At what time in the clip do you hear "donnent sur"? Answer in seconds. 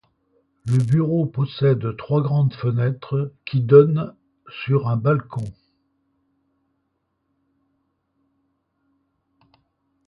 3.61-4.87